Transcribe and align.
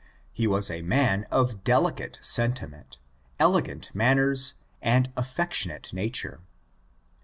He 0.33 0.47
was 0.47 0.71
a 0.71 0.81
man 0.81 1.27
of 1.29 1.63
delicate 1.63 2.17
sentiment, 2.23 2.97
elegant 3.39 3.91
manr 3.93 4.15
ners, 4.31 4.53
and 4.81 5.11
affectionate 5.15 5.93
nature. 5.93 6.39